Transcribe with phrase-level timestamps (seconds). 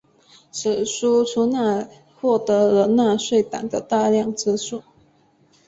[0.51, 1.87] 此书的出版
[2.19, 4.81] 获得了纳粹党的大量资助。